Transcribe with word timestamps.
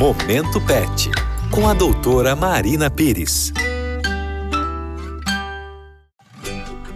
Momento 0.00 0.58
Pet, 0.62 1.10
com 1.50 1.68
a 1.68 1.74
doutora 1.74 2.34
Marina 2.34 2.88
Pires. 2.88 3.52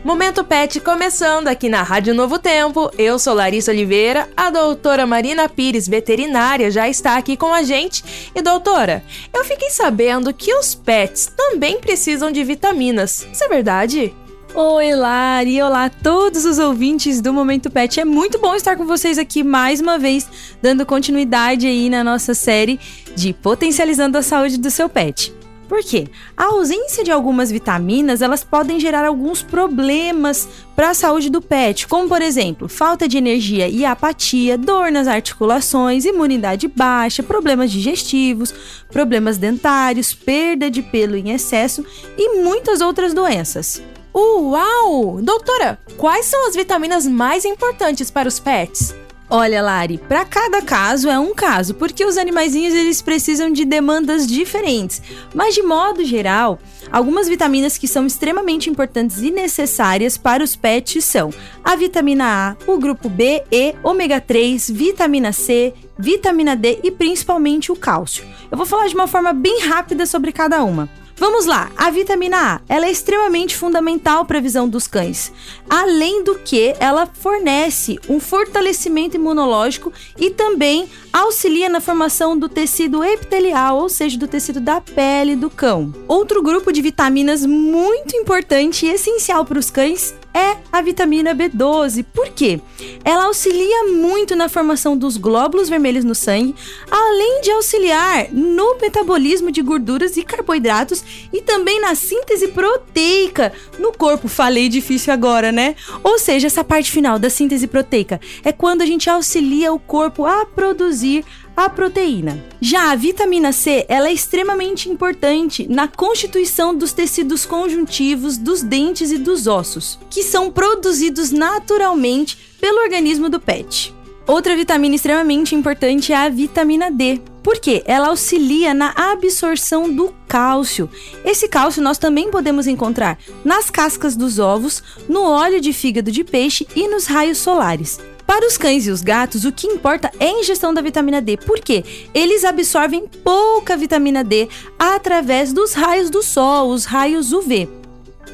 Momento 0.03 0.43
Pet 0.43 0.81
começando 0.81 1.49
aqui 1.49 1.69
na 1.69 1.83
Rádio 1.83 2.15
Novo 2.15 2.39
Tempo. 2.39 2.91
Eu 2.97 3.19
sou 3.19 3.35
Larissa 3.35 3.73
Oliveira, 3.73 4.27
a 4.35 4.49
doutora 4.49 5.05
Marina 5.05 5.51
Pires, 5.51 5.87
veterinária, 5.87 6.71
já 6.71 6.89
está 6.89 7.19
aqui 7.19 7.37
com 7.37 7.53
a 7.53 7.63
gente. 7.63 8.31
E 8.35 8.41
doutora, 8.41 9.05
eu 9.35 9.45
fiquei 9.45 9.69
sabendo 9.69 10.33
que 10.33 10.55
os 10.55 10.75
pets 10.75 11.31
também 11.37 11.79
precisam 11.79 12.33
de 12.33 12.43
vitaminas. 12.43 13.29
Isso 13.31 13.45
é 13.45 13.49
verdade? 13.49 14.15
Oi, 14.57 14.95
Lari! 14.95 15.61
Olá 15.61 15.87
a 15.87 15.91
todos 15.91 16.45
os 16.45 16.61
ouvintes 16.61 17.21
do 17.21 17.33
Momento 17.33 17.69
Pet. 17.69 17.99
É 17.99 18.05
muito 18.05 18.39
bom 18.39 18.55
estar 18.55 18.77
com 18.77 18.87
vocês 18.87 19.19
aqui 19.19 19.43
mais 19.43 19.81
uma 19.81 19.99
vez, 19.99 20.31
dando 20.63 20.87
continuidade 20.87 21.67
aí 21.67 21.91
na 21.91 22.05
nossa 22.05 22.35
série 22.35 22.79
de 23.17 23.33
potencializando 23.33 24.17
a 24.17 24.23
saúde 24.23 24.57
do 24.57 24.71
seu 24.71 24.89
pet. 24.89 25.35
Por 25.69 25.83
quê? 25.83 26.07
A 26.37 26.45
ausência 26.45 27.03
de 27.03 27.11
algumas 27.11 27.51
vitaminas, 27.51 28.23
elas 28.23 28.45
podem 28.45 28.79
gerar 28.79 29.05
alguns 29.05 29.43
problemas 29.43 30.49
para 30.77 30.91
a 30.91 30.95
saúde 30.95 31.31
do 31.31 31.43
pet, 31.43 31.89
como 31.89 32.09
por 32.09 32.23
exemplo, 32.23 32.69
falta 32.69 33.09
de 33.09 33.19
energia 33.19 33.67
e 33.67 33.85
apatia, 33.85 34.57
dor 34.57 34.93
nas 34.93 35.09
articulações, 35.09 36.05
imunidade 36.05 36.69
baixa, 36.69 37.25
problemas 37.25 37.73
digestivos, 37.73 38.55
problemas 38.89 39.37
dentários, 39.37 40.15
perda 40.15 40.71
de 40.71 40.81
pelo 40.81 41.17
em 41.17 41.33
excesso 41.33 41.85
e 42.17 42.41
muitas 42.41 42.81
outras 42.81 43.13
doenças. 43.13 43.83
Uau! 44.15 45.21
Doutora, 45.21 45.77
quais 45.97 46.27
são 46.27 46.47
as 46.47 46.55
vitaminas 46.55 47.05
mais 47.05 47.45
importantes 47.45 48.13
para 48.13 48.29
os 48.29 48.39
pets? 48.39 48.95
Olha, 49.29 49.61
Lari, 49.61 49.99
para 49.99 50.25
cada 50.25 50.63
caso 50.63 51.09
é 51.09 51.19
um 51.19 51.35
caso, 51.35 51.75
porque 51.75 52.05
os 52.05 52.17
animaizinhos 52.17 52.75
eles 52.75 53.03
precisam 53.03 53.51
de 53.51 53.65
demandas 53.65 54.25
diferentes. 54.27 55.03
Mas 55.35 55.55
de 55.55 55.63
modo 55.63 56.05
geral, 56.05 56.61
algumas 56.93 57.27
vitaminas 57.27 57.77
que 57.77 57.89
são 57.89 58.07
extremamente 58.07 58.71
importantes 58.71 59.21
e 59.21 59.33
necessárias 59.33 60.17
para 60.17 60.45
os 60.45 60.55
pets 60.55 61.05
são 61.05 61.31
a 61.65 61.75
vitamina 61.75 62.57
A, 62.57 62.71
o 62.71 62.79
grupo 62.79 63.09
B, 63.09 63.43
E, 63.51 63.75
ômega 63.83 64.21
3, 64.21 64.71
vitamina 64.71 65.33
C, 65.33 65.75
vitamina 65.99 66.55
D 66.55 66.79
e 66.85 66.91
principalmente 66.93 67.73
o 67.73 67.77
cálcio. 67.77 68.25
Eu 68.49 68.57
vou 68.57 68.67
falar 68.67 68.87
de 68.87 68.95
uma 68.95 69.09
forma 69.09 69.33
bem 69.33 69.67
rápida 69.67 70.07
sobre 70.07 70.31
cada 70.31 70.63
uma. 70.63 70.89
Vamos 71.17 71.47
lá, 71.47 71.71
a 71.77 71.91
vitamina 71.91 72.55
A, 72.57 72.61
ela 72.69 72.87
é 72.87 72.91
extremamente 72.91 73.57
fundamental 73.57 74.25
para 74.25 74.39
a 74.39 74.43
visão 74.43 74.69
dos 74.69 74.89
cães. 74.89 75.33
Além 75.71 76.25
do 76.25 76.35
que, 76.41 76.75
ela 76.81 77.07
fornece 77.07 78.01
um 78.09 78.19
fortalecimento 78.19 79.17
imunológico 79.17 79.93
e 80.19 80.31
também 80.31 80.89
auxilia 81.13 81.69
na 81.69 81.81
formação 81.81 82.37
do 82.37 82.49
tecido 82.49 83.05
epitelial, 83.05 83.79
ou 83.79 83.89
seja, 83.89 84.19
do 84.19 84.27
tecido 84.27 84.61
da 84.61 84.81
pele 84.81 85.37
do 85.37 85.49
cão. 85.49 85.95
Outro 86.09 86.43
grupo 86.43 86.73
de 86.73 86.83
vitaminas 86.83 87.47
muito 87.47 88.17
importante 88.17 88.85
e 88.85 88.91
essencial 88.91 89.45
para 89.45 89.59
os 89.59 89.71
cães 89.71 90.15
é 90.35 90.57
a 90.73 90.83
vitamina 90.83 91.35
B12. 91.35 92.05
Por 92.13 92.31
quê? 92.31 92.61
Ela 93.05 93.27
auxilia 93.27 93.85
muito 93.85 94.35
na 94.35 94.49
formação 94.49 94.97
dos 94.97 95.17
glóbulos 95.17 95.69
vermelhos 95.69 96.05
no 96.05 96.15
sangue, 96.15 96.55
além 96.91 97.41
de 97.41 97.53
auxiliar 97.53 98.33
no 98.33 98.77
metabolismo 98.81 99.53
de 99.53 99.63
gorduras 99.63 100.17
e 100.17 100.25
carboidratos 100.25 101.05
e 101.33 101.41
também 101.41 101.81
na 101.81 101.95
síntese 101.95 102.49
proteica 102.49 103.53
no 103.79 103.93
corpo. 103.93 104.27
Falei 104.27 104.69
difícil 104.69 105.13
agora, 105.13 105.53
né? 105.53 105.77
Ou 106.03 106.19
seja, 106.19 106.49
essa 106.49 106.65
parte 106.65 106.91
final 106.91 107.19
da 107.19 107.31
síntese 107.31 107.69
proteica 107.69 108.21
é 108.43 108.51
quando 108.51 108.83
a 108.83 108.87
gente 108.87 109.09
auxilia 109.09 109.73
o 109.73 109.79
corpo 109.79 110.27
a 110.27 110.45
produzir 110.45 111.25
a 111.57 111.69
proteína. 111.69 112.45
Já 112.61 112.91
a 112.91 112.97
vitamina 112.97 113.53
C, 113.53 113.85
ela 113.89 114.09
é 114.09 114.13
extremamente 114.13 114.89
importante 114.89 115.67
na 115.69 115.87
constituição 115.87 116.75
dos 116.75 116.93
tecidos 116.93 117.47
conjuntivos 117.47 118.37
dos 118.37 118.63
dentes 118.63 119.11
e 119.11 119.19
dos 119.19 119.47
ossos, 119.47 119.99
que 120.11 120.23
são 120.23 120.51
produzidos 120.51 121.31
naturalmente 121.31 122.37
pelo 122.61 122.83
organismo 122.83 123.29
do 123.29 123.39
pet. 123.39 123.95
Outra 124.27 124.57
vitamina 124.57 124.95
extremamente 124.95 125.55
importante 125.55 126.13
é 126.13 126.17
a 126.17 126.29
vitamina 126.31 126.91
D. 126.91 127.21
Por 127.43 127.59
quê? 127.59 127.83
Ela 127.85 128.09
auxilia 128.09 128.73
na 128.73 128.95
absorção 128.97 129.95
do 129.95 130.15
cálcio. 130.27 130.89
Esse 131.23 131.47
cálcio 131.47 131.83
nós 131.83 131.99
também 131.99 132.31
podemos 132.31 132.67
encontrar 132.67 133.19
nas 133.45 133.69
cascas 133.69 134.17
dos 134.17 134.39
ovos, 134.39 134.83
no 135.07 135.23
óleo 135.23 135.61
de 135.61 135.75
fígado 135.75 136.11
de 136.11 136.25
peixe 136.25 136.67
e 136.75 136.89
nos 136.89 137.05
raios 137.05 137.37
solares. 137.37 138.01
Para 138.27 138.47
os 138.47 138.57
cães 138.57 138.87
e 138.87 138.91
os 138.91 139.03
gatos, 139.03 139.45
o 139.45 139.53
que 139.53 139.67
importa 139.67 140.11
é 140.19 140.27
a 140.27 140.41
ingestão 140.41 140.73
da 140.73 140.81
vitamina 140.81 141.21
D, 141.21 141.37
porque 141.37 141.85
eles 142.15 142.45
absorvem 142.45 143.07
pouca 143.23 143.77
vitamina 143.77 144.25
D 144.25 144.49
através 144.79 145.53
dos 145.53 145.73
raios 145.75 146.11
do 146.11 146.23
sol, 146.23 146.71
os 146.71 146.85
raios 146.85 147.33
UV. 147.33 147.69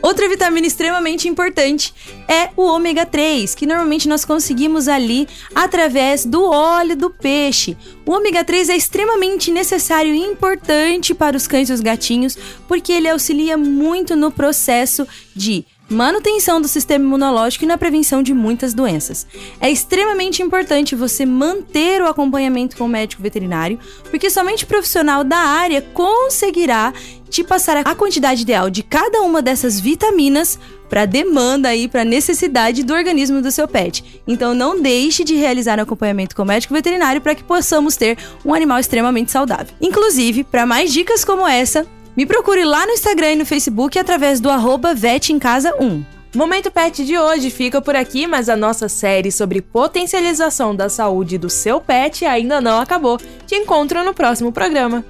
Outra 0.02 0.28
vitamina 0.28 0.66
extremamente 0.66 1.28
importante 1.28 1.92
é 2.26 2.48
o 2.56 2.62
ômega 2.62 3.04
3, 3.04 3.54
que 3.54 3.66
normalmente 3.66 4.08
nós 4.08 4.24
conseguimos 4.24 4.88
ali 4.88 5.28
através 5.54 6.24
do 6.24 6.42
óleo 6.42 6.96
do 6.96 7.10
peixe. 7.10 7.76
O 8.06 8.12
ômega 8.12 8.42
3 8.42 8.70
é 8.70 8.76
extremamente 8.76 9.50
necessário 9.50 10.14
e 10.14 10.24
importante 10.24 11.12
para 11.12 11.36
os 11.36 11.46
cães 11.46 11.68
e 11.68 11.72
os 11.74 11.80
gatinhos, 11.80 12.38
porque 12.66 12.92
ele 12.92 13.10
auxilia 13.10 13.58
muito 13.58 14.16
no 14.16 14.30
processo 14.30 15.06
de 15.36 15.66
manutenção 15.90 16.60
do 16.60 16.68
sistema 16.68 17.04
imunológico 17.04 17.64
e 17.64 17.66
na 17.66 17.76
prevenção 17.76 18.22
de 18.22 18.32
muitas 18.32 18.72
doenças. 18.72 19.26
É 19.60 19.68
extremamente 19.68 20.40
importante 20.40 20.94
você 20.94 21.26
manter 21.26 22.00
o 22.00 22.06
acompanhamento 22.06 22.76
com 22.76 22.84
o 22.84 22.88
médico 22.88 23.22
veterinário, 23.22 23.78
porque 24.08 24.30
somente 24.30 24.64
o 24.64 24.68
profissional 24.68 25.24
da 25.24 25.38
área 25.38 25.82
conseguirá 25.92 26.92
te 27.28 27.44
passar 27.44 27.78
a 27.78 27.94
quantidade 27.94 28.42
ideal 28.42 28.70
de 28.70 28.82
cada 28.82 29.22
uma 29.22 29.42
dessas 29.42 29.78
vitaminas 29.80 30.58
para 30.88 31.06
demanda 31.06 31.68
aí, 31.68 31.86
para 31.86 32.04
necessidade 32.04 32.82
do 32.82 32.92
organismo 32.92 33.40
do 33.40 33.52
seu 33.52 33.68
pet. 33.68 34.22
Então 34.26 34.52
não 34.54 34.80
deixe 34.80 35.22
de 35.22 35.34
realizar 35.34 35.78
o 35.78 35.82
acompanhamento 35.82 36.34
com 36.34 36.42
o 36.42 36.46
médico 36.46 36.74
veterinário 36.74 37.20
para 37.20 37.34
que 37.34 37.44
possamos 37.44 37.96
ter 37.96 38.18
um 38.44 38.52
animal 38.52 38.80
extremamente 38.80 39.30
saudável. 39.30 39.72
Inclusive, 39.80 40.42
para 40.42 40.66
mais 40.66 40.92
dicas 40.92 41.24
como 41.24 41.46
essa, 41.46 41.86
me 42.20 42.26
procure 42.26 42.66
lá 42.66 42.84
no 42.84 42.92
Instagram 42.92 43.32
e 43.32 43.36
no 43.36 43.46
Facebook 43.46 43.98
através 43.98 44.40
do 44.40 44.50
arroba 44.50 44.90
1. 44.92 46.04
Momento 46.36 46.70
Pet 46.70 47.02
de 47.02 47.16
hoje 47.16 47.48
fica 47.48 47.80
por 47.80 47.96
aqui, 47.96 48.26
mas 48.26 48.50
a 48.50 48.54
nossa 48.54 48.90
série 48.90 49.32
sobre 49.32 49.62
potencialização 49.62 50.76
da 50.76 50.90
saúde 50.90 51.38
do 51.38 51.48
seu 51.48 51.80
pet 51.80 52.26
ainda 52.26 52.60
não 52.60 52.78
acabou. 52.78 53.16
Te 53.46 53.54
encontro 53.54 54.04
no 54.04 54.12
próximo 54.12 54.52
programa. 54.52 55.02